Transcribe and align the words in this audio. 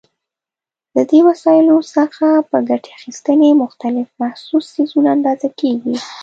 له 0.95 1.03
دې 1.09 1.19
وسایلو 1.29 1.77
څخه 1.95 2.25
په 2.49 2.57
ګټې 2.69 2.89
اخیستنې 2.97 3.49
مختلف 3.63 4.07
محسوس 4.21 4.65
څیزونه 4.75 5.09
اندازه 5.15 5.47
کېږي. 5.59 5.95